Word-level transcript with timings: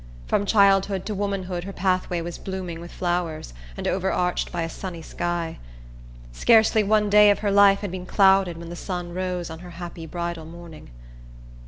From 0.25 0.47
childhood 0.47 1.05
to 1.05 1.13
womanhood 1.13 1.63
her 1.65 1.71
pathway 1.71 2.21
was 2.21 2.39
blooming 2.39 2.81
with 2.81 2.91
flowers, 2.91 3.53
and 3.77 3.87
overarched 3.87 4.51
by 4.51 4.63
a 4.63 4.67
sunny 4.67 5.03
sky. 5.03 5.59
Scarcely 6.31 6.81
one 6.83 7.07
day 7.07 7.29
of 7.29 7.37
her 7.45 7.51
life 7.51 7.81
had 7.81 7.91
been 7.91 8.07
clouded 8.07 8.57
when 8.57 8.69
the 8.69 8.75
sun 8.75 9.13
rose 9.13 9.51
on 9.51 9.59
her 9.59 9.69
happy 9.77 10.07
bridal 10.07 10.45
morning. 10.45 10.89